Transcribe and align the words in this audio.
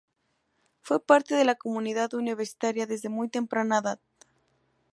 Fue 0.81 0.99
parte 0.99 1.35
de 1.35 1.45
la 1.45 1.53
comunidad 1.53 2.15
universitaria 2.15 2.87
desde 2.87 3.07
muy 3.09 3.29
temprana 3.29 3.77
edad. 3.77 3.99